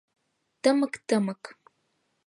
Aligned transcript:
Тымык-тымык. 0.61 1.43